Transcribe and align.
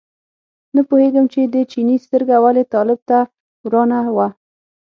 نه 0.75 0.81
پوهېږم 0.89 1.25
چې 1.33 1.41
د 1.53 1.55
چیني 1.71 1.97
سترګه 2.05 2.35
ولې 2.43 2.63
طالب 2.73 2.99
ته 3.09 3.19
ورانه 3.65 3.99
وه. 4.15 4.27